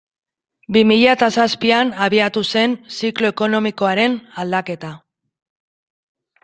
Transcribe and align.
Bi 0.77 0.81
mila 0.91 1.11
eta 1.17 1.27
zazpian 1.41 1.91
abiatu 2.07 2.43
zen 2.55 2.75
ziklo 2.97 3.31
ekonomikoaren 3.35 4.19
aldaketa. 4.45 4.93